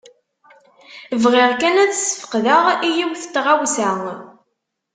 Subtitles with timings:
[1.23, 3.89] Bɣiɣ kan ad ssfeqdeɣ i yiwet n tɣawsa.